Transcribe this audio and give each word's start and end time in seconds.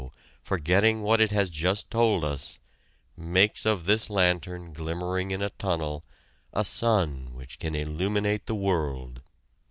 forgetting 0.41 1.03
what 1.03 1.21
it 1.21 1.29
has 1.31 1.51
just 1.51 1.91
told 1.91 2.23
us, 2.25 2.57
makes 3.15 3.67
of 3.67 3.85
this 3.85 4.09
lantern 4.09 4.73
glimmering 4.73 5.29
in 5.29 5.43
a 5.43 5.51
tunnel 5.51 6.03
a 6.53 6.63
Sun 6.63 7.35
which 7.35 7.59
can 7.59 7.75
illuminate 7.75 8.47
the 8.47 8.55
world." 8.55 9.21